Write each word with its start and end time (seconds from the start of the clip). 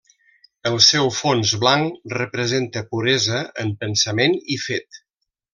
El 0.69 0.77
seu 0.85 1.11
fons 1.17 1.51
blanc 1.65 2.01
representa 2.19 2.85
puresa 2.95 3.45
en 3.65 3.73
pensament 3.85 4.39
i 4.57 4.63
fet. 4.67 5.03